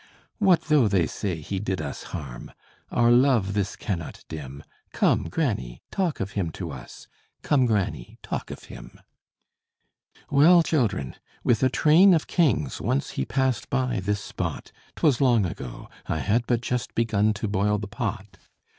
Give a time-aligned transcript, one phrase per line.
[0.39, 2.51] "What though they say he did us harm?
[2.89, 7.07] Our love this cannot dim; Come, granny, talk of him to us;
[7.43, 8.99] Come, granny, talk of him."
[10.31, 15.45] "Well, children with a train of kings, Once he passed by this spot; 'Twas long
[15.45, 18.39] ago; I had but just Begun to boil the pot.